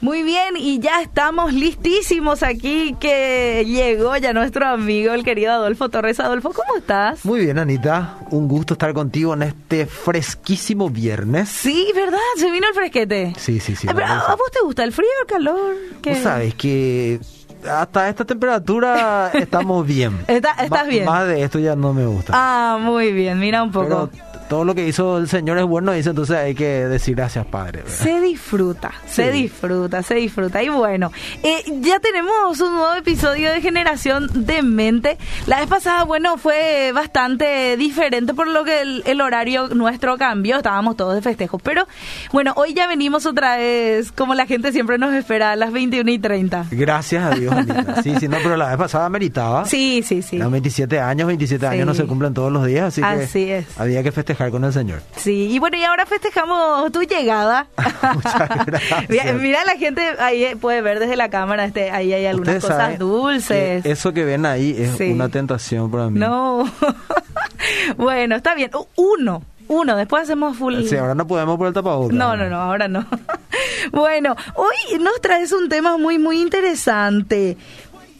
[0.00, 5.88] Muy bien, y ya estamos listísimos aquí que llegó ya nuestro amigo, el querido Adolfo
[5.88, 6.20] Torres.
[6.20, 7.24] Adolfo, ¿cómo estás?
[7.24, 8.18] Muy bien, Anita.
[8.30, 11.48] Un gusto estar contigo en este fresquísimo viernes.
[11.48, 12.18] Sí, ¿verdad?
[12.36, 13.32] Se vino el fresquete.
[13.38, 13.88] Sí, sí, sí.
[13.90, 15.74] Ah, pero, ¿A vos te gusta el frío o el calor?
[16.00, 16.10] ¿Qué?
[16.10, 17.18] Vos sabes que
[17.68, 20.16] hasta esta temperatura estamos bien.
[20.28, 21.06] Está- estás bien.
[21.06, 22.32] Más de esto ya no me gusta.
[22.36, 24.08] Ah, muy bien, mira un poco.
[24.12, 27.46] Pero todo lo que hizo el Señor es bueno, dice, entonces hay que decir gracias,
[27.46, 27.82] Padre.
[27.82, 27.94] ¿verdad?
[27.96, 30.62] Se disfruta, se disfruta, se disfruta.
[30.62, 31.12] Y bueno,
[31.42, 35.18] eh, ya tenemos un nuevo episodio de Generación de Mente.
[35.46, 40.56] La vez pasada, bueno, fue bastante diferente por lo que el, el horario nuestro cambió.
[40.56, 41.58] Estábamos todos de festejo.
[41.58, 41.86] Pero
[42.32, 46.10] bueno, hoy ya venimos otra vez, como la gente siempre nos espera, a las 21
[46.10, 46.66] y 30.
[46.70, 47.96] Gracias a Dios, Anita.
[48.02, 49.64] Sí, sí, no, pero la vez pasada meritaba.
[49.64, 50.36] Sí, sí, sí.
[50.36, 51.74] Eran 27 años, 27 Sí.
[51.74, 53.78] años no se cumplen todos los días, así, Así que es.
[53.80, 55.02] había que festejar con el Señor.
[55.16, 57.66] Sí, y bueno, y ahora festejamos tu llegada.
[58.14, 59.08] Muchas gracias.
[59.08, 62.54] mira, mira la gente ahí eh, puede ver desde la cámara, este, ahí hay algunas
[62.62, 63.84] cosas saben dulces.
[63.84, 65.10] Eso que ven ahí es Sí.
[65.10, 66.18] una tentación para mí.
[66.20, 66.64] No.
[67.96, 68.70] bueno, está bien.
[68.96, 69.42] Uno.
[69.68, 69.96] Uno.
[69.96, 70.82] Después hacemos full.
[70.84, 72.16] Sí, ahora no podemos por el tapabocas.
[72.16, 73.04] No, no, no, ahora no.
[73.92, 77.56] bueno, hoy nos traes un tema muy, muy interesante.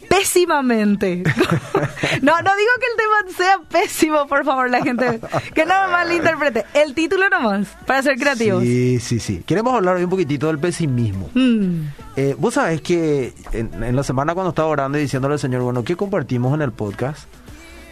[0.09, 1.23] Pésimamente.
[2.21, 5.19] no, no digo que el tema sea pésimo, por favor, la gente.
[5.53, 6.65] Que no me malinterprete.
[6.73, 8.63] El título nomás, para ser creativos.
[8.63, 9.43] Sí, sí, sí.
[9.45, 11.29] Queremos hablar hoy un poquitito del pesimismo.
[11.33, 11.81] Mm,
[12.15, 15.61] Eh, Vos sabés que en, en la semana cuando estaba orando y diciéndole al Señor,
[15.61, 17.23] bueno, ¿qué compartimos en el podcast?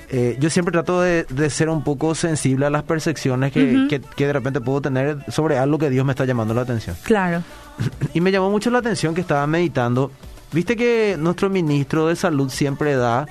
[0.10, 4.26] Eh, yo siempre trato de, de ser un poco sensible a las percepciones que- que
[4.26, 6.96] de repente puedo tener sobre algo que Dios me está llamando la atención.
[7.04, 7.44] claro.
[8.14, 10.12] Y me llamó mucho la atención que estaba meditando.
[10.52, 13.26] Viste que nuestro ministro de salud siempre da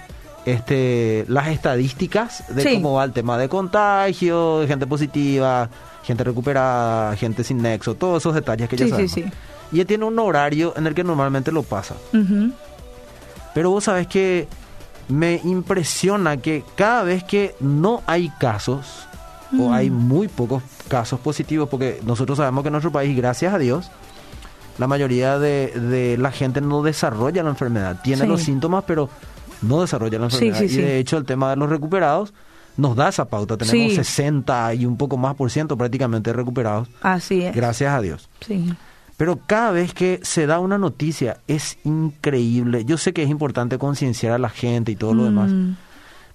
[0.44, 2.74] este las estadísticas de Sí.
[2.74, 5.68] cómo va el tema de contagio, de gente positiva,
[6.04, 9.12] gente recuperada, gente sin nexo, todos esos detalles que ya Sí, sabemos.
[9.12, 9.24] sí.
[9.72, 11.96] Y él tiene un horario en el que normalmente lo pasa.
[13.54, 14.46] Pero vos sabés que
[15.08, 19.06] me impresiona que cada vez que no hay casos,
[19.52, 19.72] o Mm.
[19.72, 23.90] hay muy pocos casos positivos, porque nosotros sabemos que en nuestro país, gracias a Dios,
[24.78, 28.00] la mayoría de, de la gente no desarrolla la enfermedad.
[28.02, 28.28] Tiene Sí.
[28.28, 29.08] los síntomas, pero
[29.62, 30.58] no desarrolla la enfermedad.
[30.58, 30.80] sí, y sí.
[30.82, 32.34] de hecho el tema de los recuperados
[32.76, 33.56] nos da esa pauta.
[33.56, 33.96] Tenemos Sí.
[33.96, 37.54] 60 y un poco más por ciento prácticamente recuperados, Así es.
[37.54, 38.28] gracias a Dios.
[38.46, 38.74] Sí.
[39.16, 42.84] Pero cada vez que se da una noticia es increíble.
[42.84, 45.72] Yo sé que es importante concienciar a la gente y todo lo demás, Mm,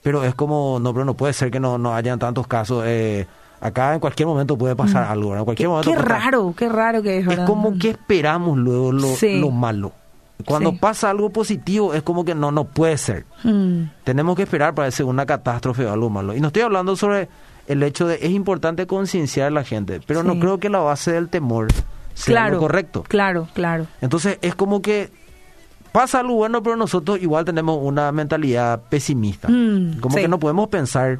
[0.01, 2.83] pero es como, no, pero no puede ser que no, no hayan tantos casos.
[2.87, 3.27] eh,
[3.61, 5.41] acá en cualquier momento puede pasar algo, ¿verdad?
[5.47, 8.91] En Qué, cualquier momento qué raro, qué raro que es, Es como que esperamos luego
[8.91, 9.39] lo, Sí.
[9.39, 9.93] lo malo.
[10.45, 10.77] Cuando Sí.
[10.81, 13.25] pasa algo positivo es como que no, no puede ser.
[13.43, 16.35] Mm, Tenemos que esperar para ser una catástrofe o algo malo.
[16.35, 17.29] Y no estoy hablando sobre
[17.67, 21.11] el hecho de es importante concienciar a la gente, pero no creo que la base
[21.11, 21.67] del temor
[22.15, 22.55] sea claro.
[22.55, 23.03] lo correcto.
[23.07, 23.85] Claro, claro.
[24.01, 25.11] Entonces es como que
[25.91, 29.47] pasa algo bueno, pero nosotros igual tenemos una mentalidad pesimista.
[29.47, 30.21] Mm, como sí.
[30.23, 31.19] que no podemos pensar,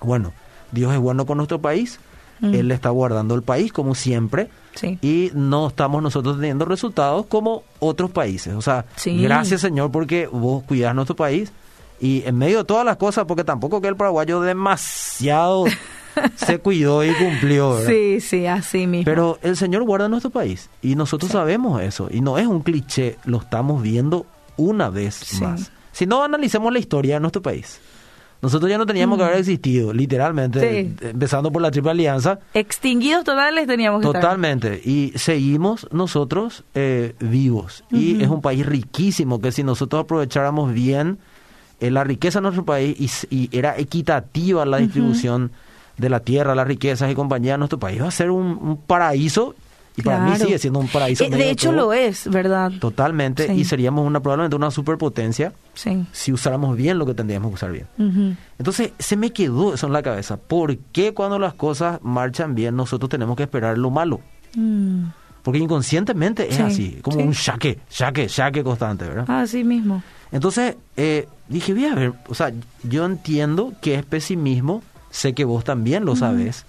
[0.00, 0.32] bueno,
[0.72, 1.98] Dios es bueno con nuestro país,
[2.38, 2.54] Mm.
[2.54, 4.98] Él está guardando el país como siempre Sí.
[5.00, 8.52] y no estamos nosotros teniendo resultados como otros países.
[8.54, 9.22] O sea, Sí.
[9.22, 11.50] gracias Señor porque vos cuidás nuestro país
[11.98, 15.64] y en medio de todas las cosas, porque tampoco que el paraguayo demasiado
[16.36, 17.70] se cuidó y cumplió.
[17.76, 17.88] ¿verdad?
[17.90, 19.06] Sí, sí, así mismo.
[19.06, 23.16] Pero el Señor guarda nuestro país y nosotros sabemos eso y no es un cliché,
[23.24, 24.26] lo estamos viendo
[24.58, 25.42] una vez Sí.
[25.42, 25.70] más.
[25.92, 27.80] Si no analicemos la historia de nuestro país,
[28.42, 30.60] nosotros ya no teníamos que haber existido, literalmente.
[30.60, 31.06] Sí.
[31.08, 34.20] empezando por la Triple Alianza, Extinguidos totales teníamos que estar.
[34.22, 37.84] totalmente, y seguimos nosotros eh, vivos.
[37.90, 41.18] Y es un país riquísimo que si nosotros aprovecháramos bien
[41.80, 45.50] eh, la riqueza de nuestro país y, y era equitativa la distribución
[45.96, 48.76] de la tierra, las riquezas y compañía de nuestro país, va a ser un, un
[48.76, 49.54] paraíso
[49.96, 50.44] y para mí Claro.
[50.44, 51.24] sigue siendo un paraíso.
[51.24, 52.70] Eh, de hecho lo es, ¿verdad?
[52.80, 53.52] Totalmente, Sí.
[53.52, 56.04] y seríamos una probablemente una superpotencia Sí.
[56.12, 57.86] si usáramos bien lo que tendríamos que usar bien.
[57.98, 58.34] Ujú.
[58.58, 60.36] Entonces se me quedó eso en la cabeza.
[60.36, 64.20] ¿Por qué cuando las cosas marchan bien nosotros tenemos que esperar lo malo?
[64.54, 65.04] Mm.
[65.42, 69.24] Porque inconscientemente es Sí, así, como un shaque, shaque, shaque constante, ¿verdad?
[69.42, 70.02] Así mismo.
[70.32, 72.52] Entonces eh, dije, voy a ver, o sea,
[72.82, 76.66] yo entiendo que es pesimismo, sé que vos también lo sabes,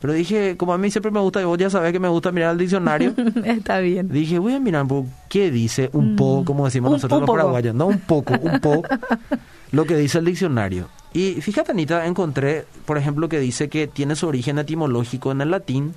[0.00, 2.32] pero dije, como a mí siempre me gusta, y vos ya sabés que me gusta
[2.32, 3.14] mirar el diccionario,
[3.44, 4.08] Está bien.
[4.08, 7.26] dije, voy a mirar por qué dice un poco, como decimos Un- nosotros un los
[7.26, 7.36] poco.
[7.38, 8.88] paraguayos, no un poco, un poco,
[9.72, 10.88] lo que dice el diccionario.
[11.12, 15.50] Y fíjate, Anita, encontré, por ejemplo, que dice que tiene su origen etimológico en el
[15.50, 15.92] latín.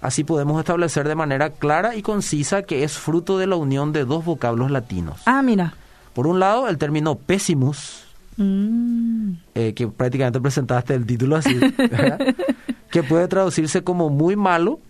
[0.00, 4.04] Así podemos establecer de manera clara y concisa que es fruto de la unión de
[4.04, 5.20] dos vocablos latinos.
[5.26, 5.74] Ah, mira.
[6.14, 8.04] Por un lado, el término pessimus,
[8.38, 9.32] Mm.
[9.54, 11.58] eh, que prácticamente presentaste el título así.
[13.02, 14.80] que puede traducirse como muy malo.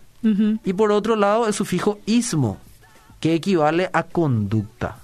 [0.63, 2.57] Y por otro lado, el sufijo ismo,
[3.21, 4.97] que equivale a conducta.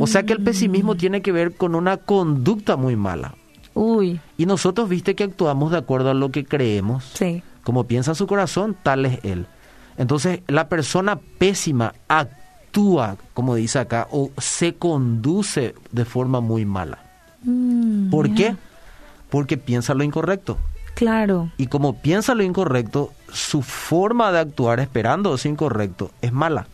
[0.00, 0.96] O sea que el pesimismo Mm.
[0.98, 3.34] tiene que ver con una conducta muy mala.
[3.74, 7.04] Uy, Y nosotros, viste, que actuamos de acuerdo a lo que creemos.
[7.14, 7.42] sí.
[7.62, 9.46] Como piensa su corazón, tal es él.
[9.98, 16.98] Entonces, la persona pésima actúa, como dice acá, o se conduce de forma muy mala.
[17.42, 18.54] Mm, ¿Por qué?
[19.30, 20.58] Porque piensa lo incorrecto.
[20.96, 21.50] Claro.
[21.58, 26.66] Y como piensa lo incorrecto, su forma de actuar esperando eso incorrecto es mala.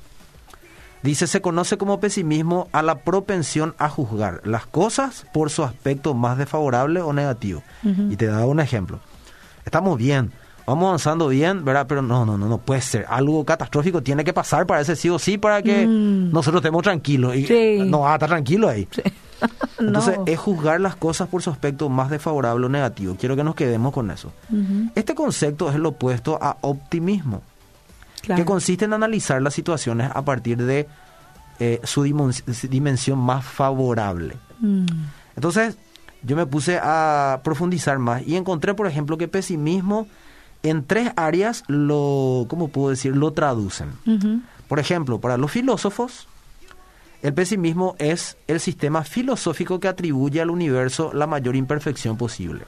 [1.03, 6.15] Dice, se conoce como pesimismo a la propensión a juzgar las cosas por su aspecto
[6.15, 7.65] más desfavorable o negativo.
[7.83, 9.01] Y te da un ejemplo.
[9.65, 10.31] Estamos bien,
[10.65, 11.87] vamos avanzando bien, ¿verdad?
[11.89, 13.05] Pero no, no, no, no puede ser.
[13.09, 16.31] Algo catastrófico tiene que pasar para ese sí o sí para que Mm.
[16.33, 17.35] nosotros estemos tranquilos.
[17.35, 17.79] Y Sí.
[17.85, 18.87] no va a estar tranquilo ahí.
[19.79, 20.25] Entonces, No.
[20.27, 23.17] es juzgar las cosas por su aspecto más desfavorable o negativo.
[23.19, 24.33] Quiero que nos quedemos con eso.
[24.95, 27.43] Este concepto es el opuesto a optimismo,
[28.23, 28.41] claro.
[28.41, 30.87] que consiste en analizar las situaciones a partir de
[31.59, 34.37] eh, su dimensión más favorable.
[34.61, 34.87] Mm,
[35.37, 35.77] Entonces,
[36.23, 40.07] yo me puse a profundizar más y encontré, por ejemplo, que pesimismo
[40.63, 43.89] en tres áreas lo, ¿cómo puedo decir?, lo traducen.
[44.69, 46.29] Por ejemplo, para los filósofos,
[47.23, 52.65] el pesimismo es el sistema filosófico que atribuye al universo la mayor imperfección posible.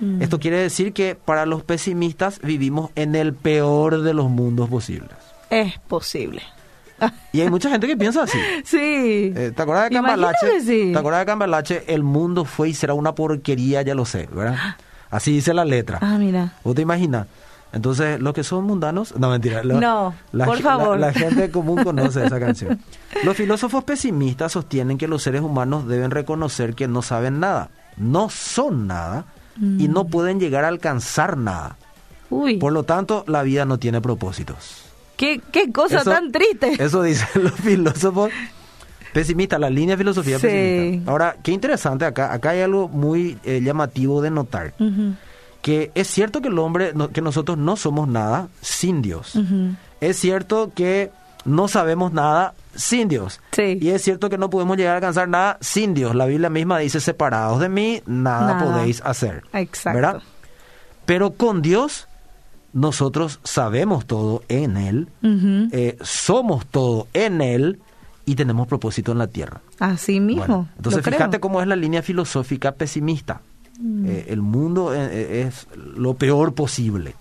[0.00, 0.22] Mm.
[0.22, 5.10] Esto quiere decir que para los pesimistas vivimos en el peor de los mundos posibles.
[5.50, 6.42] Es posible.
[7.32, 8.38] Y hay mucha gente que piensa así.
[8.64, 9.32] Sí.
[9.34, 10.60] Eh, ¿Te acuerdas de Cambalache?
[10.60, 10.90] sí.
[10.92, 11.84] ¿Te acuerdas de Cambalache?
[11.86, 14.76] El mundo fue y será una porquería, ya lo sé, ¿verdad?
[15.10, 15.98] Así dice la letra.
[16.00, 16.54] Ah, mira.
[16.62, 17.26] ¿Vos te imaginas?
[17.72, 19.62] Entonces, los que son mundanos, no mentira.
[19.62, 20.98] lo- No, la, por favor.
[20.98, 22.80] La, la gente común conoce esa canción.
[23.24, 28.28] Los filósofos pesimistas sostienen que los seres humanos deben reconocer que no saben nada, no
[28.30, 29.24] son nada
[29.56, 29.92] y Mm.
[29.92, 31.76] no pueden llegar a alcanzar nada.
[32.30, 34.84] Uy, Por lo tanto, la vida no tiene propósitos.
[35.16, 36.82] qué, qué cosa Eso- tan triste.
[36.82, 38.30] Eso dicen los filósofos
[39.12, 40.46] pesimistas, la línea de filosofía Sí.
[40.46, 41.10] pesimista.
[41.10, 42.32] Ahora, qué interesante acá.
[42.32, 44.72] Acá hay algo muy eh, llamativo de notar.
[44.78, 45.14] Ujú,
[45.62, 49.38] Que es cierto que el hombre, no- que nosotros no somos nada sin Dios.
[50.00, 51.10] Es cierto que
[51.44, 53.40] no sabemos nada sin Dios.
[53.52, 53.78] Sí.
[53.80, 56.14] Y es cierto que no podemos llegar a alcanzar nada sin Dios.
[56.14, 58.64] La Biblia misma dice, separados de mí, nada, Nada.
[58.72, 59.42] podéis hacer.
[59.52, 59.96] Exacto.
[59.96, 60.22] ¿Verdad?
[61.06, 62.06] Pero con Dios,
[62.72, 65.08] nosotros sabemos todo en Él,
[65.72, 67.80] eh, somos todo en Él
[68.26, 69.60] y tenemos propósito en la tierra.
[69.80, 70.46] Así mismo.
[70.46, 73.40] Bueno, entonces fíjate cómo es la línea filosófica pesimista.
[74.06, 75.66] Eh, el mundo eh, eh, es
[75.96, 77.14] lo peor posible.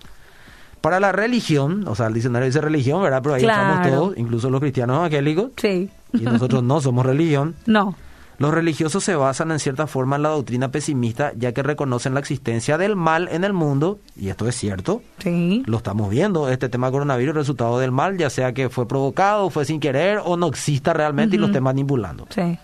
[0.81, 3.21] Para la religión, o sea, el diccionario dice religión, ¿verdad?
[3.21, 3.73] Pero ahí Claro.
[3.73, 5.89] estamos todos, incluso los cristianos evangélicos, Sí.
[6.13, 7.55] y nosotros no somos religión.
[7.65, 7.95] No.
[8.37, 12.21] Los religiosos se basan en cierta forma en la doctrina pesimista, ya que reconocen la
[12.21, 15.61] existencia del mal en el mundo, y esto es cierto, Sí.
[15.65, 19.65] lo estamos viendo, este tema coronavirus, resultado del mal, ya sea que fue provocado, fue
[19.65, 21.51] sin querer o no exista realmente y lo Ujú.
[21.51, 22.27] estén manipulando.
[22.29, 22.57] Sí.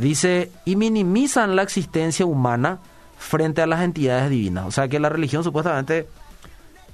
[0.00, 2.78] Dice, y minimizan la existencia humana
[3.18, 4.64] frente a las entidades divinas.
[4.66, 6.08] O sea que la religión supuestamente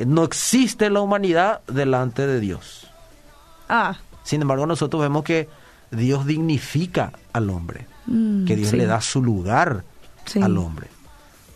[0.05, 2.91] no existe la humanidad delante de Dios.
[3.69, 3.97] Ah.
[4.25, 5.49] Sin embargo, nosotros vemos que
[5.93, 8.77] Dios dignifica al hombre, mm, que Dios sí.
[8.77, 9.85] le da su lugar
[10.25, 10.43] Sí.
[10.43, 10.89] al hombre,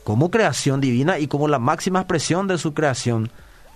[0.05, 3.29] como creación divina y como la máxima expresión de su creación,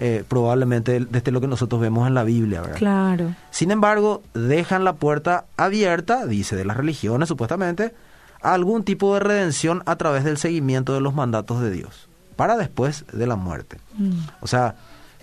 [0.06, 2.60] eh, probablemente desde lo que nosotros vemos en la Biblia.
[2.60, 2.76] ¿verdad?
[2.76, 3.34] Claro.
[3.50, 7.94] Sin embargo, dejan la puerta abierta, dice, de las religiones supuestamente,
[8.42, 12.58] a algún tipo de redención a través del seguimiento de los mandatos de Dios, para
[12.58, 13.78] después de la muerte.
[13.96, 14.18] Mm.
[14.42, 14.74] O sea,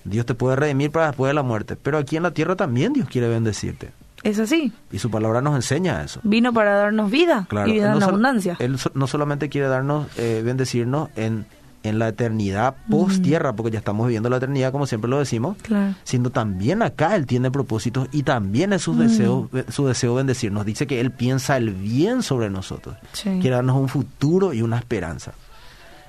[0.03, 2.91] Dios te puede redimir para después de la muerte, pero aquí en la tierra también
[2.93, 3.91] Dios quiere bendecirte.
[4.23, 4.73] Es así.
[4.91, 6.21] Y su palabra nos enseña eso.
[6.23, 8.55] Vino para darnos vida Claro, y vida en no abundancia.
[8.57, 11.45] Él no solamente quiere darnos, eh, bendecirnos en,
[11.83, 15.57] en la eternidad post tierra, porque ya estamos viviendo la eternidad como siempre lo decimos,
[15.63, 15.95] Claro.
[16.03, 20.65] sino también acá Él tiene propósitos y también es su, deseo, su deseo bendecirnos.
[20.65, 23.29] Dice que Él piensa el bien sobre nosotros, Sí.
[23.41, 25.33] quiere darnos un futuro y una esperanza.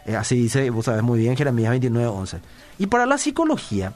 [0.05, 2.41] Eh, así dice, vos sabes muy bien, Jeremías 29, 11.
[2.79, 3.93] Y para la psicología,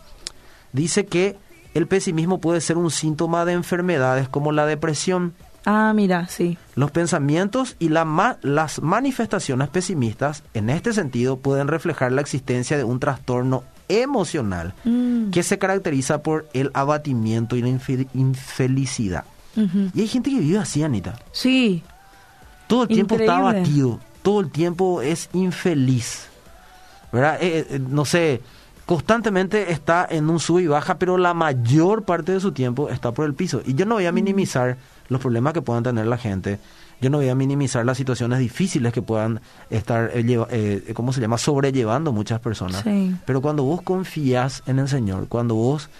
[0.72, 1.36] dice que
[1.74, 5.34] el pesimismo puede ser un síntoma de enfermedades como la depresión,
[5.68, 6.56] Ah, mira, sí.
[6.76, 12.76] los pensamientos y la ma- las manifestaciones pesimistas, en este sentido, pueden reflejar la existencia
[12.78, 15.30] de un trastorno emocional Mm.
[15.30, 19.24] que se caracteriza por el abatimiento y la infe- infelicidad.
[19.94, 21.18] Y hay gente que vive así, Anita.
[21.32, 21.82] Sí.
[22.68, 26.28] Todo el tiempo está abatido, todo el tiempo es infeliz.
[27.12, 27.38] ¿Verdad?
[27.40, 28.42] Eh, eh, no sé,
[28.84, 33.12] constantemente está en un sub y baja, pero la mayor parte de su tiempo está
[33.12, 33.62] por el piso.
[33.64, 33.98] Y yo no Mm.
[33.98, 34.76] voy a minimizar
[35.08, 36.58] los problemas que puedan tener la gente.
[37.00, 41.20] Yo no voy a minimizar las situaciones difíciles que puedan estar, eh, eh, ¿cómo se
[41.20, 42.82] llama?, sobrellevando muchas personas.
[42.82, 43.14] Sí.
[43.26, 45.90] Pero cuando vos confías en el Señor, cuando vos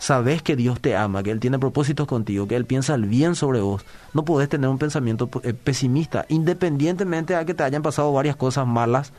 [0.00, 3.34] sabes que Dios te ama, que Él tiene propósitos contigo, que Él piensa el bien
[3.36, 8.12] sobre vos, no podés tener un pensamiento eh, pesimista, independientemente de que te hayan pasado
[8.12, 9.12] varias cosas malas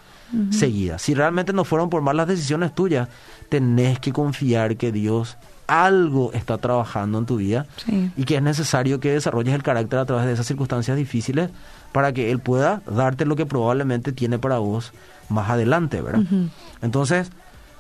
[0.50, 1.01] seguidas.
[1.01, 3.10] Si realmente no fueron por malas decisiones tuyas,
[3.50, 5.38] tenés que confiar que Dios
[5.72, 8.12] algo está trabajando en tu vida Sí.
[8.18, 11.50] y que es necesario que desarrolles el carácter a través de esas circunstancias difíciles
[11.94, 14.92] para que Él pueda darte lo que probablemente tiene para vos
[15.30, 16.24] más adelante, ¿verdad?
[16.82, 17.32] Entonces,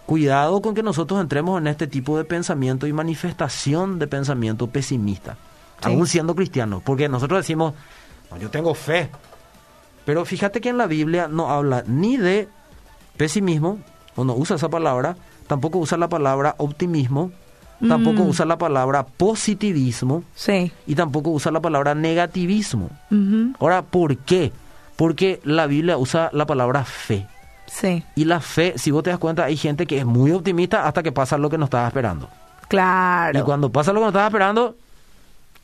[0.05, 5.35] cuidado con que nosotros entremos en este tipo de pensamiento y manifestación de pensamiento pesimista,
[5.83, 5.89] Sí.
[5.89, 7.73] aún siendo cristianos, porque nosotros decimos,
[8.31, 9.09] "No, yo tengo fe,
[10.05, 12.47] pero fíjate que en la Biblia no habla ni de
[13.17, 13.79] pesimismo,
[14.15, 15.15] o no usa esa palabra,
[15.47, 17.31] tampoco usa la palabra optimismo,
[17.87, 18.29] tampoco Mm.
[18.29, 20.71] usa la palabra positivismo Sí.
[20.87, 22.89] y tampoco usa la palabra negativismo.
[23.59, 24.51] Ahora, ¿por qué?
[24.95, 27.25] Porque la Biblia usa la palabra fe.
[27.67, 28.03] Sí.
[28.15, 31.01] Y la fe, si vos te das cuenta, hay gente que es muy optimista hasta
[31.01, 32.29] que pasa lo que no estaba esperando.
[32.67, 33.39] Claro.
[33.39, 34.75] Y cuando pasa lo que no estaba esperando,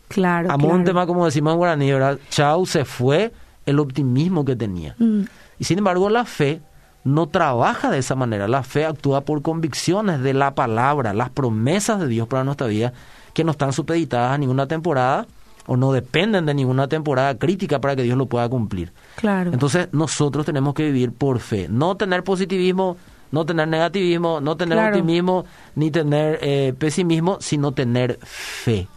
[0.07, 0.51] Claro.
[0.51, 0.83] a claro.
[0.83, 2.17] tema como decimos en guaraní, ¿verdad?
[2.29, 3.31] Chau, se fue
[3.65, 4.95] el optimismo que tenía.
[4.97, 5.21] Mm.
[5.59, 6.61] Y sin embargo, la fe
[7.07, 8.47] no trabaja de esa manera.
[8.47, 12.91] La fe actúa por convicciones de la palabra, las promesas de Dios para nuestra vida,
[13.33, 15.25] que no están supeditadas a ninguna temporada
[15.67, 18.91] o no dependen de ninguna temporada crítica para que Dios lo pueda cumplir.
[19.15, 19.51] Claro.
[19.53, 22.97] Entonces, nosotros tenemos que vivir por fe, no tener positivismo,
[23.31, 24.95] no tener negativismo, no tener Claro.
[24.95, 25.45] optimismo,
[25.75, 28.87] ni tener eh, pesimismo, sino tener fe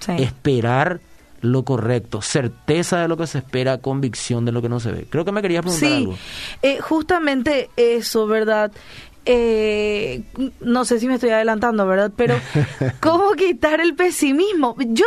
[0.00, 0.12] Sí.
[0.18, 1.00] esperar
[1.40, 5.06] lo correcto, certeza de lo que se espera, convicción de lo que no se ve.
[5.08, 6.16] Creo que me querías preguntar Sí, algo.
[6.62, 8.72] eh, justamente eso, ¿verdad?
[9.24, 10.22] Eh,
[10.60, 12.10] no sé si me estoy adelantando, ¿verdad?
[12.16, 12.34] Pero,
[13.00, 14.74] ¿cómo quitar el pesimismo?
[14.78, 15.04] Yo,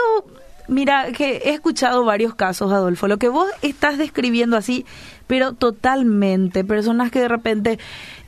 [0.68, 4.86] mira, que he escuchado varios casos, Adolfo, lo que vos estás describiendo así,
[5.28, 7.80] pero totalmente, personas que de repente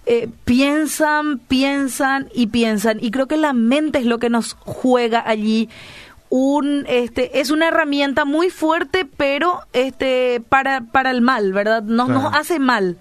[0.05, 5.23] eh, piensan, piensan y piensan, y creo que la mente es lo que nos juega
[5.25, 5.69] allí
[6.35, 12.07] un este es una herramienta muy fuerte pero este para para el mal verdad nos
[12.07, 12.21] Claro.
[12.23, 12.97] nos hace mal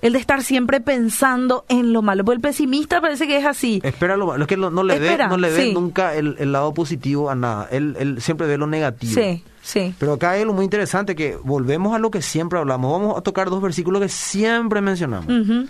[0.00, 3.80] el de estar siempre pensando en lo malo porque el pesimista parece que es así
[3.84, 5.72] Espera lo malo, es que no, no le ve, no le ve sí.
[5.74, 7.68] nunca el, el lado positivo a nada.
[7.70, 9.12] Él, él siempre ve lo negativo.
[9.14, 12.90] sí sí Pero acá hay algo muy interesante que volvemos a lo que siempre hablamos.
[13.00, 15.28] Vamos a tocar dos versículos que siempre mencionamos.
[15.28, 15.68] Ujú,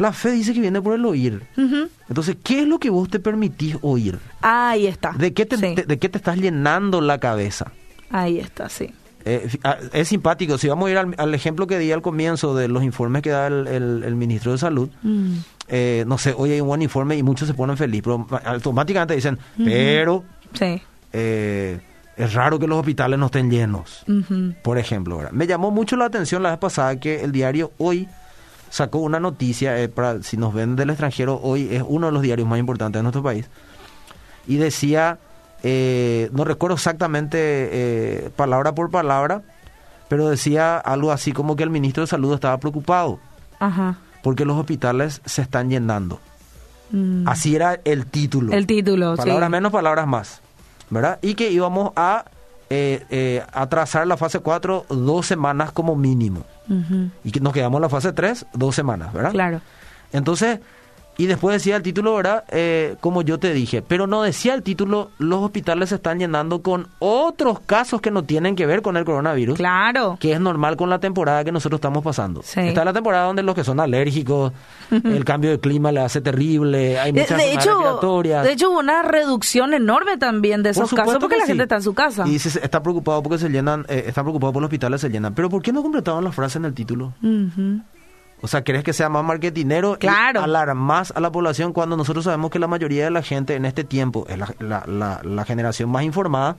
[0.00, 1.42] La fe dice que viene por el oír.
[2.08, 4.18] Entonces, ¿qué es lo que vos te permitís oír?
[4.40, 7.70] ahí está ¿De qué te, Sí, te- de qué te estás llenando la cabeza?
[8.10, 8.92] ahí está sí
[9.26, 10.56] Eh, ah, es simpático.
[10.56, 13.28] Si vamos a ir al, al ejemplo que di al comienzo de los informes que
[13.30, 15.34] da el, el- el ministro de Salud, Mm,
[15.68, 19.14] eh, no sé, hoy hay un buen informe y muchos se ponen felices, pero automáticamente
[19.14, 20.80] dicen, pero sí
[21.12, 21.80] eh,
[22.16, 24.04] es raro que los hospitales no estén llenos,
[24.62, 25.18] por ejemplo.
[25.18, 25.32] ¿verdad?
[25.32, 28.08] Me llamó mucho la atención la vez pasada que el diario Hoy
[28.70, 32.22] sacó una noticia, eh, para si nos ven del extranjero, Hoy es uno de los
[32.22, 33.50] diarios más importantes de nuestro país,
[34.46, 35.18] y decía,
[35.62, 39.42] eh, no recuerdo exactamente eh, palabra por palabra,
[40.08, 43.20] pero decía algo así como que el ministro de Salud estaba preocupado
[43.58, 46.20] ajá porque los hospitales se están llenando.
[46.90, 47.28] Mm.
[47.28, 48.52] Así era el título.
[48.52, 50.40] el título Palabras sí menos, palabras más.
[50.90, 51.20] ¿Verdad?
[51.22, 52.24] Y que íbamos a
[52.70, 56.44] eh, eh, atrasar la fase 4 dos semanas como mínimo.
[57.24, 59.32] Y que nos quedamos en la fase 3 dos semanas, ¿verdad?
[59.32, 59.60] claro
[60.12, 60.60] Entonces,
[61.20, 62.44] y después decía el título, ¿verdad?
[62.48, 66.62] Eh, como yo te dije, pero no decía el título, los hospitales se están llenando
[66.62, 69.58] con otros casos que no tienen que ver con el coronavirus.
[69.58, 72.40] claro Que es normal con la temporada que nosotros estamos pasando.
[72.42, 72.60] Sí.
[72.60, 74.54] Está la temporada donde los que son alérgicos,
[74.90, 78.44] el cambio de clima le hace terrible, hay muchas de enfermedades hecho, respiratorias.
[78.46, 81.50] de hecho hubo una reducción enorme también de esos casos porque que la sí.
[81.50, 82.26] gente está en su casa.
[82.26, 85.34] Y se, está preocupado porque se llenan, eh, están preocupados por los hospitales se llenan.
[85.34, 87.12] Pero ¿por qué no completaron la frase en el título?
[87.22, 87.82] Ujú.
[88.42, 90.40] O sea, ¿crees que sea más marketinero Claro.
[90.40, 93.64] y alarmás a la población cuando nosotros sabemos que la mayoría de la gente en
[93.66, 96.56] este tiempo es la, la- la- la generación más informada,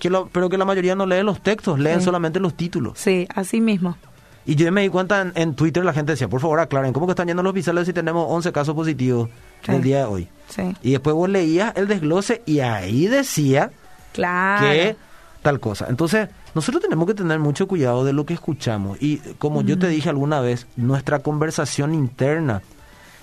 [0.00, 2.06] que lo- pero que la mayoría no lee los textos, leen Sí.
[2.06, 2.98] solamente los títulos?
[2.98, 3.96] Sí, así mismo.
[4.44, 7.06] Y yo me di cuenta en, en Twitter, la gente decía, por favor aclaren, ¿cómo
[7.06, 9.28] que están yendo los hospitales si tenemos 11 casos positivos
[9.64, 9.70] Sí.
[9.70, 10.28] el día de hoy?
[10.48, 10.74] Sí.
[10.82, 13.70] Y después vos leías el desglose y ahí decía
[14.12, 14.66] Claro.
[14.68, 14.96] que
[15.42, 15.86] tal cosa.
[15.88, 18.98] Entonces, nosotros tenemos que tener mucho cuidado de lo que escuchamos.
[19.00, 22.62] Y como yo te dije alguna vez, nuestra conversación interna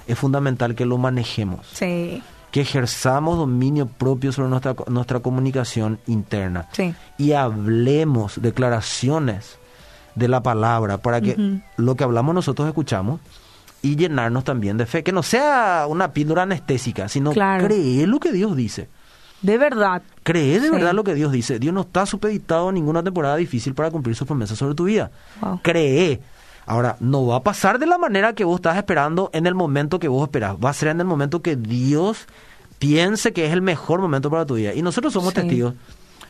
[0.07, 6.67] es fundamental que lo manejemos, Sí, que ejerzamos dominio propio sobre nuestra, nuestra comunicación interna
[6.71, 6.95] sí.
[7.19, 9.57] y hablemos declaraciones
[10.15, 13.19] de la palabra para que lo que hablamos nosotros escuchamos
[13.81, 15.03] y llenarnos también de fe.
[15.03, 17.65] Que no sea una píldora anestésica, sino Claro.
[17.67, 18.89] creer lo que Dios dice.
[19.41, 20.01] De verdad.
[20.23, 20.71] Cree de Sí.
[20.71, 21.59] verdad lo que Dios dice.
[21.59, 25.11] Dios no está supeditado a ninguna temporada difícil para cumplir sus promesas sobre tu vida.
[25.41, 25.61] Wow.
[25.63, 26.19] Cree.
[26.65, 29.99] Ahora, no va a pasar de la manera que vos estás esperando en el momento
[29.99, 30.55] que vos esperás.
[30.63, 32.27] Va a ser en el momento que Dios
[32.77, 34.73] piense que es el mejor momento para tu vida.
[34.73, 35.41] Y nosotros somos Sí.
[35.41, 35.73] testigos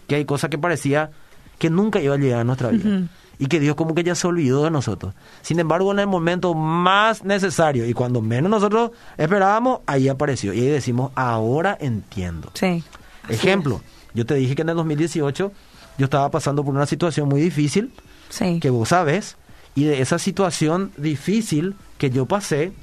[0.07, 1.11] que hay cosas que parecía
[1.57, 3.01] que nunca iba a llegar a nuestra vida.
[3.37, 5.13] Y que Dios como que ya se olvidó de nosotros.
[5.41, 10.53] Sin embargo, en el momento más necesario y cuando menos nosotros esperábamos, ahí apareció.
[10.53, 12.51] Y ahí decimos, ahora entiendo.
[12.53, 12.83] Sí.
[13.29, 13.81] Así Ejemplo,
[14.13, 15.51] yo te dije que en el 2018
[15.97, 17.91] yo estaba pasando por una situación muy difícil.
[18.29, 18.59] Sí.
[18.59, 19.37] que vos sabes,
[19.73, 22.73] y de esa situación difícil que yo pasé,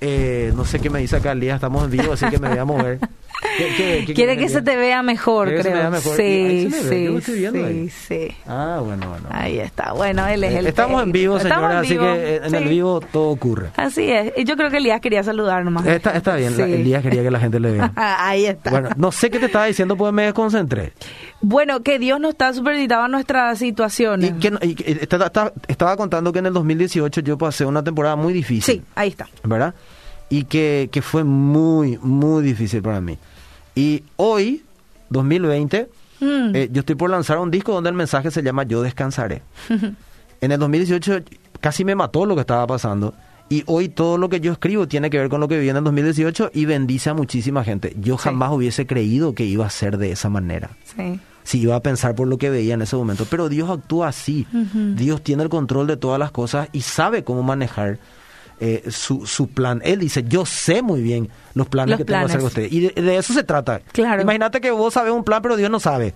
[0.00, 2.48] eh, no sé qué me dice acá el día, estamos en vivo, así que me
[2.48, 3.00] voy a mover.
[3.56, 5.72] ¿Qué- qué- qué Quiere que se te vea mejor, se creo.
[5.74, 6.16] me vea mejor.
[6.16, 7.88] Sí, se lo sí, estoy viendo sí, ahí.
[7.90, 8.36] sí.
[8.46, 9.26] Ah, bueno, bueno.
[9.30, 9.92] Ahí está.
[9.92, 11.54] Bueno, él es el Eh, Estamos en vivo, técnico.
[11.56, 12.04] señores, Estamos así vivo.
[12.04, 12.68] que eh, en el Sí.
[12.68, 13.68] vivo todo ocurre.
[13.76, 14.32] Así es.
[14.36, 15.86] Y yo creo que Elías quería saludar nomás.
[15.86, 16.62] Está, está bien, Sí.
[16.62, 17.92] el día quería que la gente le vea.
[17.96, 18.70] Ahí está.
[18.70, 20.92] Bueno, no sé qué te estaba diciendo, pues me desconcentré.
[21.40, 24.30] Bueno, que Dios no está superditado a nuestras situaciones.
[24.30, 27.82] Y que, y eh, estaba- estaba- estaba contando que en el 2018 yo pasé una
[27.84, 28.76] temporada muy difícil.
[28.76, 29.26] Sí, ahí está.
[29.44, 29.74] ¿verdad?
[30.28, 33.16] Y que, que fue muy, muy difícil para mí.
[33.76, 34.62] Y hoy,
[35.10, 36.56] 2020, Mm.
[36.56, 39.42] eh, yo estoy por lanzar un disco donde el mensaje se llama Yo descansaré.
[40.40, 41.20] en el 2018
[41.60, 43.12] casi me mató lo que estaba pasando.
[43.48, 45.76] Y hoy todo lo que yo escribo tiene que ver con lo que viví en
[45.76, 47.94] el 2018 y bendice a muchísima gente.
[48.00, 48.24] Yo Sí.
[48.24, 50.70] jamás hubiese creído que iba a ser de esa manera.
[50.84, 51.20] Sí.
[51.44, 53.24] Si iba a pensar por lo que veía en ese momento.
[53.30, 54.46] Pero Dios actúa así.
[54.96, 57.98] Dios tiene el control de todas las cosas y sabe cómo manejar
[58.60, 59.80] eh, su, su plan.
[59.84, 62.72] Él dice, yo sé muy bien los planes Los que tengo que hacer con ustedes.
[62.72, 63.80] Y de, de eso se trata.
[63.92, 64.22] Claro.
[64.22, 66.14] Imagínate que vos sabes un plan, pero Dios no sabe.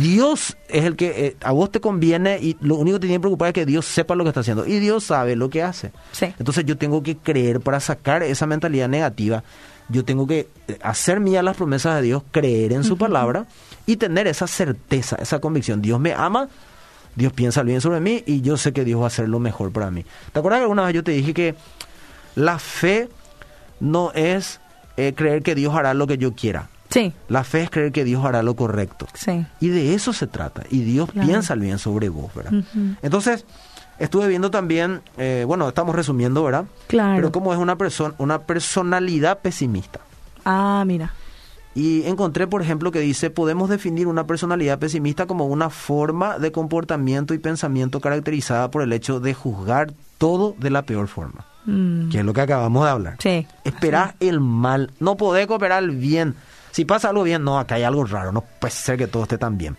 [0.00, 3.18] Dios es el que eh, a vos te conviene y lo único que te tiene
[3.18, 4.66] que preocupar es que Dios sepa lo que está haciendo.
[4.66, 5.92] Y Dios sabe lo que hace.
[6.12, 6.26] Sí.
[6.38, 9.44] Entonces yo tengo que creer para sacar esa mentalidad negativa.
[9.88, 13.46] Yo tengo que eh, hacer mía las promesas de Dios, creer en su palabra
[13.84, 15.82] y tener esa certeza, esa convicción.
[15.82, 16.48] Dios me ama,
[17.16, 19.72] Dios piensa bien sobre mí y yo sé que Dios va a hacer lo mejor
[19.72, 20.04] para mí.
[20.32, 21.54] ¿Te acuerdas que alguna vez yo te dije que
[22.34, 23.08] la fe
[23.80, 24.60] no es
[24.96, 26.68] eh, creer que Dios hará lo que yo quiera?
[26.90, 27.12] Sí.
[27.28, 29.06] La fe es creer que Dios hará lo correcto.
[29.14, 29.44] Sí.
[29.60, 30.62] Y de eso se trata.
[30.70, 31.26] Y Dios Claro.
[31.26, 32.52] piensa el bien sobre vos, ¿verdad?
[33.02, 33.44] Entonces,
[33.98, 36.66] estuve viendo también, eh, bueno, estamos resumiendo, ¿verdad?
[36.86, 37.16] Claro.
[37.16, 40.00] Pero cómo es una, persona una personalidad pesimista.
[40.44, 41.12] Ah, mira.
[41.76, 46.50] Y encontré, por ejemplo, que dice, podemos definir una personalidad pesimista como una forma de
[46.50, 51.44] comportamiento y pensamiento caracterizada por el hecho de juzgar todo de la peor forma.
[51.66, 52.08] Mm.
[52.08, 53.16] Que es lo que acabamos de hablar.
[53.18, 53.46] Sí.
[53.62, 56.34] Esperás el mal, no podés cooperar el bien.
[56.70, 59.36] Si pasa algo bien, no, acá hay algo raro, no puede ser que todo esté
[59.36, 59.76] tan bien.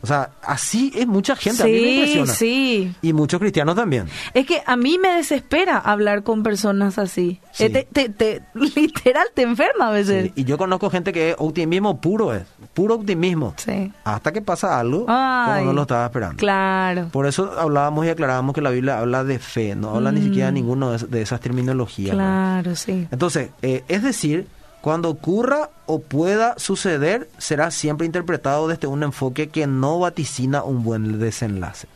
[0.00, 2.32] O sea, así es mucha gente, a mí me Sí, impresiona.
[2.32, 2.94] sí.
[3.02, 4.06] Y muchos cristianos también.
[4.34, 7.40] Es que a mí me desespera hablar con personas así.
[7.52, 7.64] Sí.
[7.64, 10.26] Eh, te, te- te- literal, te enferma a veces.
[10.26, 12.42] Sí, Y yo conozco gente que es optimismo puro, es
[12.74, 13.54] puro optimismo.
[13.56, 13.92] Sí.
[14.04, 16.36] Hasta que pasa algo Ay, como no lo estaba esperando.
[16.36, 17.08] Claro.
[17.12, 20.46] Por eso hablábamos y aclarábamos que la Biblia habla de fe, no habla ni siquiera
[20.46, 22.16] de ninguno de es- de esas terminologías.
[22.16, 22.22] ¿no?
[22.22, 22.26] Mm.
[22.26, 23.08] Claro, sí.
[23.10, 24.46] Entonces, eh, es decir,
[24.80, 30.84] cuando ocurra o pueda suceder, será siempre interpretado desde un enfoque que no vaticina un
[30.84, 31.88] buen desenlace.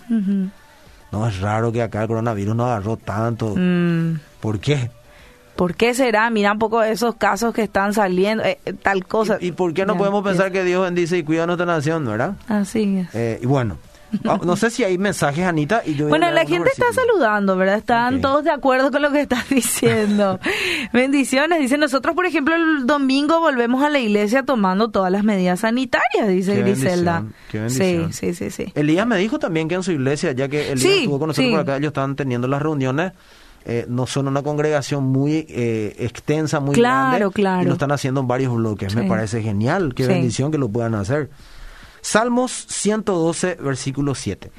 [1.13, 3.55] No es raro que acá el coronavirus no agarró tanto.
[3.57, 4.19] Mm.
[4.41, 4.91] ¿Por qué?
[5.57, 6.31] ¿Por qué será?
[6.31, 9.37] Mira un poco esos casos que están saliendo, eh, tal cosa.
[9.39, 12.05] ¿Y, y por qué no podemos pensar que Dios bendice y cuida a nuestra nación,
[12.07, 12.35] verdad?
[12.49, 13.15] Así es.
[13.15, 13.77] Eh, y bueno,
[14.45, 17.77] no sé si hay mensajes, Anita, y yo Bueno, la gente está saludando, ¿verdad?
[17.79, 20.39] Están todos de acuerdo con lo que estás diciendo.
[20.93, 21.61] Bendiciones.
[21.61, 26.29] Dice, nosotros, por ejemplo, el domingo volvemos a la iglesia tomando todas las medidas sanitarias,
[26.29, 27.21] dice Qué Griselda.
[27.21, 28.13] bendición, qué bendición.
[28.13, 28.73] Sí, sí, sí, sí.
[28.75, 31.47] Elías me dijo también que en su iglesia, ya que Elías Sí, estuvo con nosotros
[31.47, 31.53] sí.
[31.53, 33.13] por acá, ellos estaban teniendo las reuniones.
[33.65, 37.33] eh, no son una congregación muy eh, extensa, muy Claro, grande.
[37.35, 37.63] claro.
[37.63, 38.95] Y lo están haciendo en varios bloques.
[38.97, 39.95] Me parece genial.
[39.95, 41.31] Qué bendición que lo puedan hacer.
[42.03, 44.53] Salmos 112, versículo 7.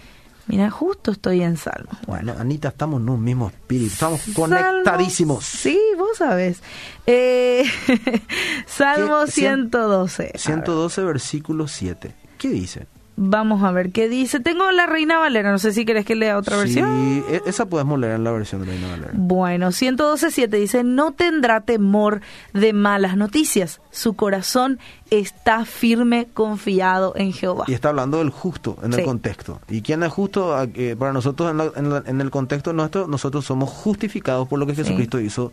[0.47, 1.91] Mira, justo estoy en Salmo.
[2.07, 3.93] Bueno, Anita, estamos en un mismo espíritu.
[3.93, 5.45] Estamos conectadísimos.
[5.45, 6.61] Sí, vos sabes.
[7.05, 7.63] Eh,
[8.65, 9.31] Salmo ¿Qué?
[9.31, 10.23] Cien- 112.
[10.23, 10.39] A ver.
[10.39, 12.13] 112, versículo 7.
[12.37, 12.87] ¿Qué dice?
[13.15, 14.39] Vamos a ver qué dice.
[14.39, 16.89] Tengo la Reina Valera, no sé si querés que lea otra versión.
[16.89, 19.11] Sí, e- esa podemos leer en la versión de Reina Valera.
[19.13, 22.21] Bueno, 112.7 dice, no tendrá temor
[22.53, 23.81] de malas noticias.
[23.91, 24.79] Su corazón
[25.11, 27.65] está firme, confiado en Jehová.
[27.67, 28.99] Y está hablando del justo en Sí.
[29.01, 29.61] el contexto.
[29.69, 30.55] ¿Y quién es justo?
[30.55, 34.47] Ah, eh, para nosotros, en, la- en la- en el contexto nuestro, nosotros somos justificados
[34.47, 34.83] por lo que Sí.
[34.83, 35.51] Jesucristo hizo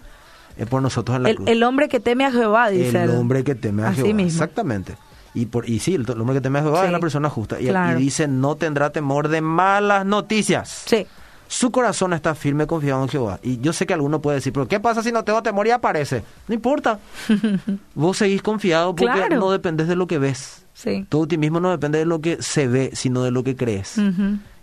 [0.57, 1.49] eh, por nosotros en la El, cruz.
[1.49, 2.89] el hombre que teme a Jehová, dice.
[3.05, 3.17] El él.
[3.17, 4.15] hombre que teme a Así Jehová.
[4.15, 4.31] mismo.
[4.31, 4.97] Exactamente.
[5.35, 6.87] Y, por, y sí, el, el hombre que teme a Jehová Sí.
[6.87, 7.61] es la persona justa.
[7.61, 7.99] Y, Claro.
[7.99, 10.83] y dice, no tendrá temor de malas noticias.
[10.87, 11.07] Sí.
[11.47, 13.41] Su corazón está firme, confiado en Jehová.
[13.43, 15.71] Y yo sé que alguno puede decir, pero ¿qué pasa si no tengo temor y
[15.71, 16.23] aparece?
[16.47, 17.01] No importa.
[17.95, 19.37] Vos seguís confiado porque Claro.
[19.39, 20.65] no dependes de lo que ves.
[20.75, 21.05] Sí.
[21.09, 23.97] Tu optimismo no depende de lo que se ve, sino de lo que crees.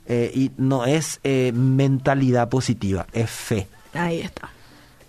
[0.09, 3.67] Eh, y no es eh, mentalidad positiva, es fe.
[3.93, 4.49] Ahí está.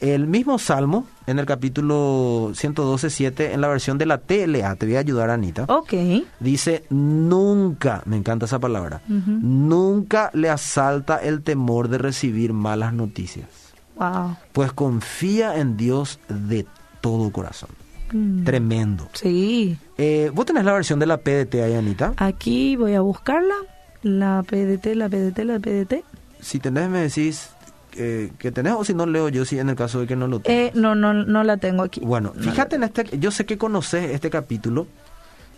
[0.01, 4.97] El mismo Salmo en el capítulo 112.7, en la versión de la TLA, te voy
[4.97, 5.67] a ayudar, Anita.
[5.69, 5.93] Ok.
[6.41, 13.47] Dice, nunca, me encanta esa palabra, nunca le asalta el temor de recibir malas noticias.
[13.97, 14.37] Wow.
[14.53, 16.65] Pues confía en Dios de
[17.03, 17.71] todo corazón.
[18.11, 18.45] Mm.
[18.45, 19.11] Tremendo.
[19.13, 19.77] Sí.
[19.99, 22.15] Eh, ¿Vos tenés la versión de la PDT ahí, Anita?
[22.17, 23.57] Aquí voy a buscarla.
[24.03, 26.05] La PDT, la PDT, la PDT.
[26.41, 27.51] Si tenés, me decís
[27.99, 30.27] eh, que tenés, o si no, leo yo, si en el caso de que no
[30.29, 30.69] lo tengas.
[30.69, 32.01] Eh, no, no, no la tengo aquí.
[32.01, 34.87] Bueno, No fíjate en este, yo sé que conoces este capítulo.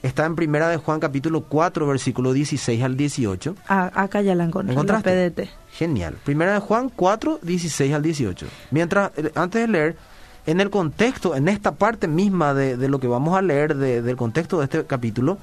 [0.02, 3.54] Está en Primera de Juan, capítulo 4, versículo 16 al 18.
[3.68, 4.68] Ah, acá ya la encontré.
[4.74, 5.30] La ¿Encontraste?
[5.30, 5.48] PDT.
[5.72, 6.14] Genial.
[6.24, 8.46] Primera de Juan 4, 16 al 18.
[8.70, 9.96] Mientras, eh, antes de leer,
[10.46, 14.00] en el contexto, en esta parte misma de, de lo que vamos a leer, de-
[14.00, 15.36] del contexto de este capítulo,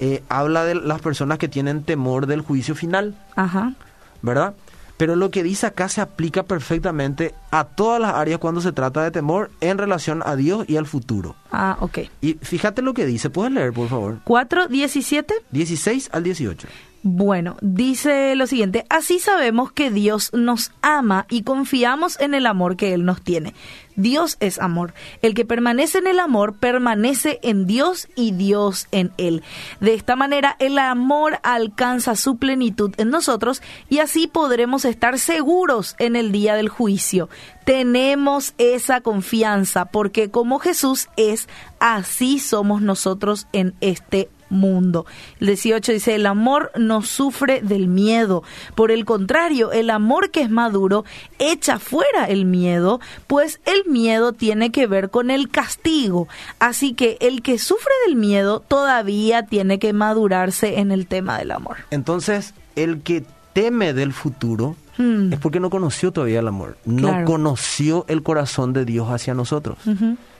[0.00, 3.72] eh, habla de las personas que tienen temor del juicio final, Ajá.
[4.20, 4.54] ¿verdad?
[4.96, 9.02] Pero lo que dice acá se aplica perfectamente a todas las áreas cuando se trata
[9.02, 11.36] de temor en relación a Dios y al futuro.
[11.52, 11.98] Ah, ok.
[12.20, 14.18] Y fíjate lo que dice, ¿puedes leer, por favor?
[14.24, 15.34] 4, 17.
[15.50, 16.68] 16 al 18.
[17.08, 22.76] Bueno, dice lo siguiente, así sabemos que Dios nos ama y confiamos en el amor
[22.76, 23.54] que Él nos tiene.
[23.94, 24.92] Dios es amor.
[25.22, 29.44] El que permanece en el amor permanece en Dios y Dios en Él.
[29.78, 35.94] De esta manera el amor alcanza su plenitud en nosotros y así podremos estar seguros
[36.00, 37.28] en el día del juicio.
[37.64, 45.06] Tenemos esa confianza porque como Jesús es, así somos nosotros en este mundo.
[45.40, 48.42] El 18 dice, el amor no sufre del miedo.
[48.74, 51.04] Por el contrario, el amor que es maduro
[51.38, 56.28] echa fuera el miedo, pues el miedo tiene que ver con el castigo.
[56.58, 61.50] Así que el que sufre del miedo todavía tiene que madurarse en el tema del
[61.50, 61.76] amor.
[61.90, 65.30] Entonces, el que teme del futuro Hmm.
[65.30, 66.78] es porque no conoció todavía el amor.
[66.86, 67.26] No Claro.
[67.26, 69.76] conoció el corazón de Dios hacia nosotros.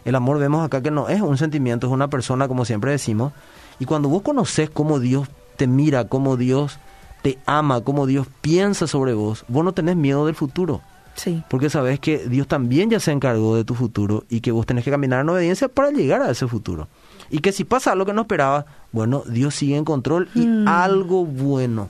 [0.06, 3.34] El amor vemos acá que no es un sentimiento, es una persona, como siempre decimos.
[3.78, 6.78] Y cuando vos conoces cómo Dios te mira, cómo Dios
[7.22, 10.80] te ama, cómo Dios piensa sobre vos, vos no tenés miedo del futuro.
[11.14, 11.42] Sí.
[11.48, 14.84] Porque sabes que Dios también ya se encargó de tu futuro y que vos tenés
[14.84, 16.88] que caminar en obediencia para llegar a ese futuro.
[17.30, 20.68] Y que si pasa algo que no esperabas, bueno, Dios sigue en control y Mm.
[20.68, 21.88] algo bueno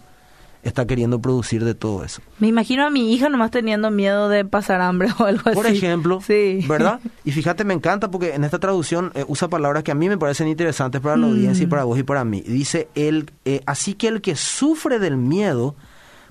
[0.69, 2.23] está queriendo producir de todo eso.
[2.39, 5.77] Me imagino a mi hija nomás teniendo miedo de pasar hambre o algo Por así.
[5.77, 6.65] ejemplo, sí.
[6.69, 7.01] ¿verdad?
[7.25, 10.19] Y fíjate, me encanta porque en esta traducción eh, usa palabras que a mí me
[10.19, 11.31] parecen interesantes para la Mm.
[11.31, 12.41] audiencia y para vos y para mí.
[12.43, 15.75] Dice, el, eh, así que el que sufre del miedo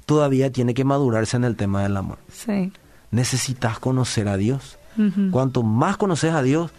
[0.06, 2.18] todavía tiene que madurarse en el tema del amor.
[2.30, 2.72] sí.
[3.12, 4.78] Necesitas conocer a Dios.
[5.32, 6.72] Cuanto más conoces a Dios,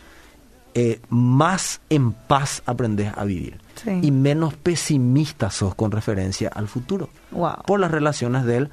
[0.79, 3.59] eh, más en paz aprendes a vivir.
[3.83, 3.99] Sí.
[4.03, 7.09] Y menos pesimista sos con referencia al futuro.
[7.31, 7.63] Wow.
[7.67, 8.69] Por las relaciones del,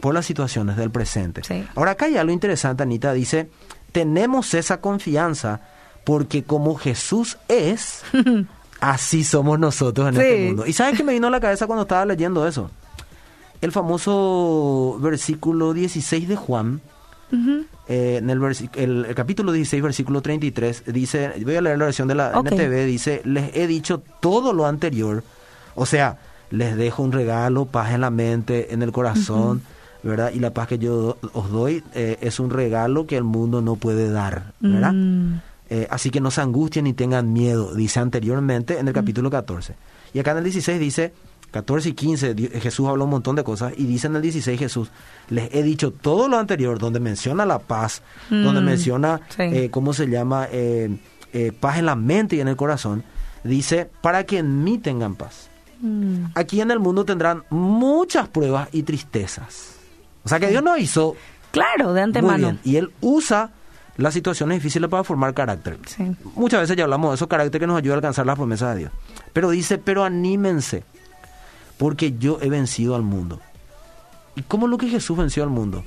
[0.00, 1.42] por las situaciones del presente.
[1.42, 1.66] Sí.
[1.74, 3.50] Ahora acá hay algo interesante, Anita, dice,
[3.90, 5.60] tenemos esa confianza
[6.04, 8.02] porque como Jesús es,
[8.80, 10.20] así somos nosotros en Sí.
[10.20, 10.64] este mundo.
[10.66, 12.70] ¿Y sabes qué me vino a la cabeza cuando estaba leyendo eso?
[13.60, 16.80] El famoso versículo 16 de Juan,
[17.30, 18.40] Eh, en el,
[18.74, 22.32] el, el capítulo 16, versículo 33, dice, voy a leer la versión de la.
[22.32, 25.22] NTV, dice, les he dicho todo lo anterior,
[25.74, 26.18] o sea,
[26.50, 29.62] les dejo un regalo, paz en la mente, en el corazón,
[30.02, 30.32] ¿verdad?
[30.34, 33.76] Y la paz que yo os doy eh, es un regalo que el mundo no
[33.76, 34.92] puede dar, ¿verdad?
[34.92, 35.40] Mm.
[35.70, 39.74] Eh, así que no se angustien ni tengan miedo, dice anteriormente en el capítulo 14.
[40.14, 41.12] Y acá en el 16 dice,
[41.50, 44.58] 14 y 15, di- Jesús habló un montón de cosas y dice en el 16
[44.58, 44.90] Jesús,
[45.30, 49.42] les he dicho todo lo anterior, donde menciona la paz, donde Mm, menciona, sí.
[49.42, 50.46] eh, ¿cómo se llama?
[50.52, 50.98] Eh,
[51.32, 53.02] eh, paz en la mente y en el corazón,
[53.44, 55.48] dice, para que en mí tengan paz.
[55.80, 56.24] Mm.
[56.34, 59.74] Aquí en el mundo tendrán muchas pruebas y tristezas.
[60.24, 61.16] O sea que Dios nos hizo
[61.50, 62.36] Claro, de muy antemano.
[62.36, 62.60] bien.
[62.64, 63.50] Y Él usa
[63.96, 65.78] las situaciones difíciles para formar carácter.
[65.86, 66.14] Sí.
[66.36, 68.80] Muchas veces ya hablamos de esos caracteres que nos ayuda a alcanzar las promesas de
[68.80, 68.92] Dios.
[69.32, 70.84] Pero dice, pero anímense,
[71.78, 73.40] porque yo he vencido al mundo.
[74.36, 75.82] ¿Y cómo es lo que Jesús venció al mundo?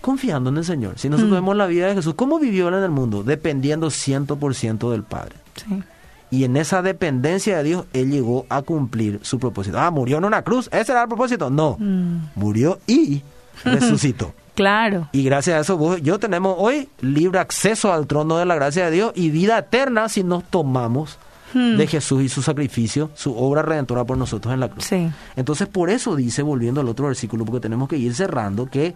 [0.00, 0.98] Confiando en el Señor.
[0.98, 1.34] Si nosotros Mm.
[1.34, 3.22] vemos la vida de Jesús, ¿cómo vivió Él en el mundo?
[3.22, 5.36] Dependiendo 100% del Padre.
[5.56, 5.82] Sí.
[6.30, 9.78] Y en esa dependencia de Dios, Él llegó a cumplir su propósito.
[9.78, 10.68] Ah, murió en una cruz.
[10.72, 11.48] ¿Ese era el propósito?
[11.48, 11.76] No.
[11.78, 12.16] Mm.
[12.34, 13.22] Murió y
[13.64, 14.34] resucitó.
[14.54, 15.08] Claro.
[15.12, 18.84] Y gracias a eso vos yo tenemos hoy libre acceso al trono de la gracia
[18.84, 21.18] de Dios y vida eterna si nos tomamos
[21.54, 21.76] Hmm.
[21.76, 24.84] de Jesús y su sacrificio, su obra redentora por nosotros en la cruz.
[24.84, 25.08] Sí.
[25.36, 28.94] Entonces por eso dice, volviendo al otro versículo, porque tenemos que ir cerrando, que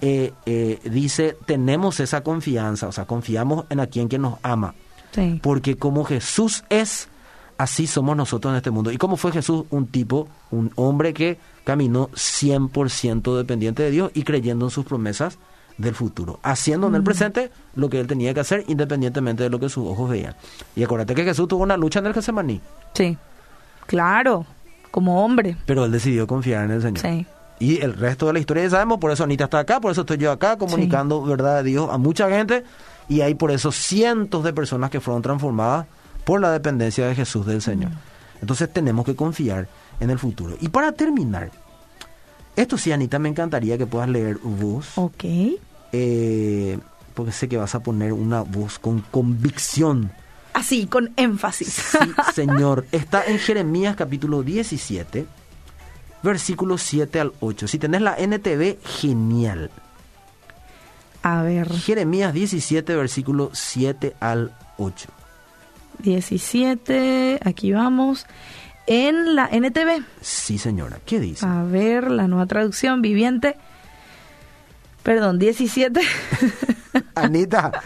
[0.00, 4.74] eh, eh, dice, tenemos esa confianza, o sea, confiamos en a quien que nos ama,
[5.12, 5.38] Sí.
[5.42, 7.08] porque como Jesús es,
[7.58, 8.90] así somos nosotros en este mundo.
[8.90, 9.64] ¿Y cómo fue Jesús?
[9.70, 15.38] Un tipo, un hombre que caminó 100% dependiente de Dios y creyendo en sus promesas
[15.78, 19.58] del futuro, haciendo en el presente lo que él tenía que hacer independientemente de lo
[19.58, 20.34] que sus ojos veían.
[20.76, 22.60] Y acuérdate que Jesús tuvo una lucha en el Getsemaní.
[22.92, 23.18] Sí,
[23.86, 24.46] claro,
[24.90, 25.56] como hombre.
[25.66, 27.00] Pero él decidió confiar en el Señor.
[27.00, 27.26] Sí.
[27.58, 30.02] Y el resto de la historia ya sabemos, por eso Anita está acá, por eso
[30.02, 32.64] estoy yo acá comunicando verdad de Dios a mucha gente
[33.08, 35.86] y hay por eso cientos de personas que fueron transformadas
[36.24, 37.90] por la dependencia de Jesús del Señor.
[38.40, 39.68] Entonces tenemos que confiar
[40.00, 40.56] en el futuro.
[40.60, 41.50] Y para terminar,
[42.56, 44.92] esto sí, Anita, me encantaría que puedas leer vos.
[44.96, 45.24] Ok.
[45.92, 46.78] Eh,
[47.14, 50.12] porque sé que vas a poner una voz con convicción.
[50.52, 51.68] Así, con énfasis.
[51.68, 51.98] Sí,
[52.32, 52.86] señor.
[52.92, 55.26] Está en Jeremías capítulo 17,
[56.22, 57.68] versículos 7 al 8.
[57.68, 59.70] Si tenés la NTV, genial.
[61.22, 61.72] A ver.
[61.72, 65.08] Jeremías 17, versículo 7 al 8.
[65.98, 68.26] 17, aquí vamos
[68.86, 70.04] en la NTV.
[70.20, 70.98] Sí, señora.
[71.04, 71.46] ¿Qué dice?
[71.46, 73.56] A ver, la nueva traducción viviente.
[75.02, 76.00] Perdón, 17.
[77.14, 77.82] Anita,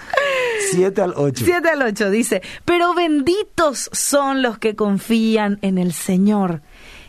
[0.70, 1.44] 7 al 8.
[1.44, 6.62] 7 al 8 dice, pero benditos son los que confían en el Señor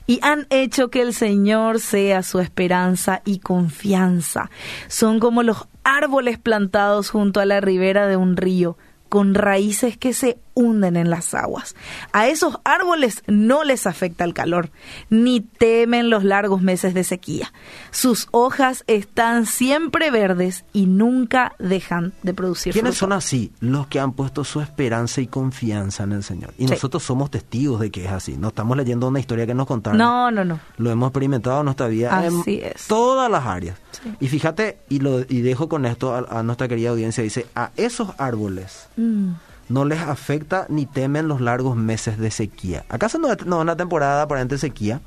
[0.08, 4.50] y han hecho que el Señor sea su esperanza y confianza.
[4.88, 8.76] Son como los árboles plantados junto a la ribera de un río
[9.08, 11.76] con raíces que se hunden en las aguas.
[12.12, 14.72] A esos árboles no les afecta el calor,
[15.10, 17.54] ni temen los largos meses de sequía.
[17.92, 23.54] Sus hojas están siempre verdes y nunca dejan de producir ¿Quiénes son así?
[23.62, 26.54] Los que han puesto su esperanza y confianza en el Señor.
[26.58, 28.36] Y nosotros somos testigos de que es así.
[28.38, 29.98] No estamos leyendo una historia que nos contaron.
[29.98, 30.60] No, no, no.
[30.78, 33.78] Lo hemos experimentado en nuestra vida así en todas las áreas.
[34.20, 38.10] Y fíjate, y, lo, y dejo con esto a, nuestra querida audiencia, dice, a esos
[38.18, 39.32] árboles mm.
[39.70, 42.84] No les afecta ni temen los largos meses de sequía.
[42.90, 45.00] ¿Acaso no es una temporada aparente sequía?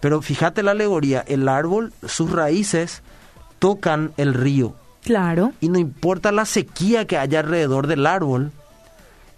[0.00, 3.02] Pero fíjate la alegoría, el árbol, sus raíces
[3.58, 4.74] tocan el río.
[5.02, 5.52] Claro.
[5.60, 8.52] Y no importa la sequía que haya alrededor del árbol,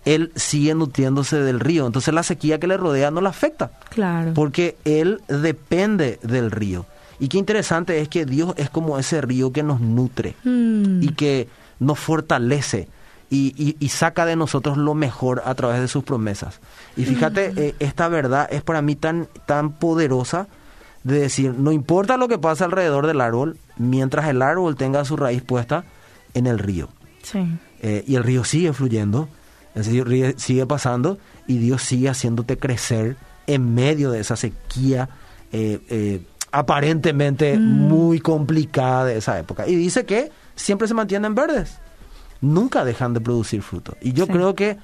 [0.04, 1.86] él sigue nutriéndose del río.
[1.86, 3.70] Entonces la sequía que le rodea no le afecta.
[3.88, 4.34] Claro.
[4.34, 6.84] Porque él depende del río.
[7.20, 11.02] Y qué interesante es que Dios es como ese río que nos nutre mm.
[11.02, 12.88] y que nos fortalece
[13.34, 16.60] y, saca de nosotros lo mejor a través de sus promesas.
[16.96, 20.48] Y fíjate, eh, esta verdad es para mí tan, tan poderosa
[21.02, 25.16] de decir, no importa lo que pasa alrededor del árbol, mientras el árbol tenga su
[25.16, 25.84] raíz puesta
[26.34, 26.88] en el río.
[27.80, 29.28] Eh, y el río sigue fluyendo,
[29.74, 33.16] el río sigue pasando y Dios sigue haciéndote crecer
[33.46, 35.08] en medio de esa sequía
[35.52, 37.62] eh, aparentemente mm.
[37.62, 39.66] muy complicada de esa época.
[39.66, 41.78] Y dice que siempre se mantienen verdes,
[42.42, 43.96] nunca dejan de producir fruto.
[44.02, 44.76] Y yo creo que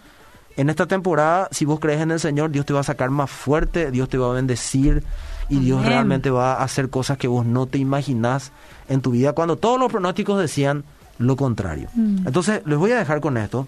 [0.56, 3.30] en esta temporada, si vos crees en el Señor, Dios te va a sacar más
[3.30, 5.04] fuerte, Dios te va a bendecir
[5.50, 8.52] y Dios realmente va a hacer cosas que vos no te imaginás
[8.88, 10.84] en tu vida cuando todos los pronósticos decían
[11.18, 11.88] lo contrario.
[11.94, 12.26] Mm.
[12.26, 13.66] Entonces, les voy a dejar con esto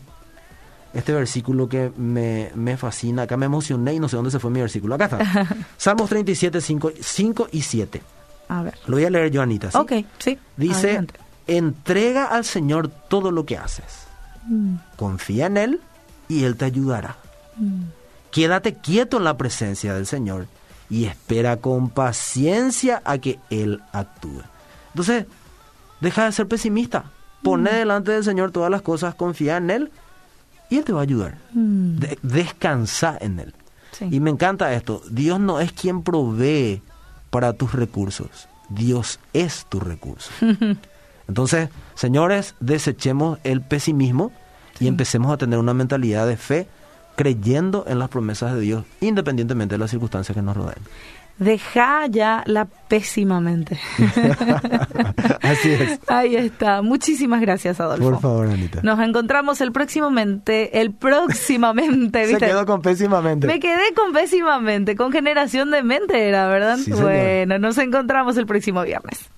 [0.92, 3.22] este versículo que me, me, fascina.
[3.22, 4.94] Acá me emocioné y no sé dónde se fue mi versículo.
[4.94, 5.46] Acá está.
[5.76, 8.02] Salmos 37, 5, 5 y 7.
[8.48, 8.74] A ver.
[8.86, 9.70] Lo voy a leer yo, Anita.
[9.70, 9.78] ¿sí?
[9.78, 10.38] Ok, sí.
[10.56, 11.06] Dice,
[11.50, 14.06] entrega al Señor todo lo que haces.
[14.46, 14.76] Mm.
[14.96, 15.80] Confía en Él
[16.28, 17.16] y Él te ayudará.
[17.56, 17.82] Mm.
[18.30, 20.46] Quédate quieto en la presencia del Señor
[20.88, 24.42] y espera con paciencia a que Él actúe.
[24.94, 25.26] Entonces,
[26.00, 27.04] deja de ser pesimista.
[27.42, 27.74] Pone mm.
[27.74, 29.90] delante del Señor todas las cosas, confía en Él
[30.68, 31.38] y Él te va a ayudar.
[31.52, 31.96] Mm.
[32.22, 33.54] descansa en Él.
[34.00, 35.02] Y me encanta esto.
[35.10, 36.80] Dios no es quien provee
[37.28, 38.48] para tus recursos.
[38.70, 40.30] Dios es tu recurso.
[41.30, 44.32] Entonces, señores, desechemos el pesimismo
[44.80, 46.68] y empecemos a tener una mentalidad de fe
[47.16, 50.82] creyendo en las promesas de Dios, independientemente de las circunstancias que nos rodeen
[51.40, 53.80] deja ya la pésimamente.
[55.42, 55.98] Así es.
[56.06, 56.82] Ahí está.
[56.82, 58.10] Muchísimas gracias, Adolfo.
[58.10, 58.80] Por favor, Anita.
[58.82, 62.40] Nos encontramos el próximamente, el próximamente, ¿viste?
[62.40, 63.46] Se quedó con pésimamente.
[63.46, 66.78] Me quedé con pésimamente, con generación de mente era, ¿verdad?
[67.00, 69.30] bueno, nos encontramos el próximo viernes.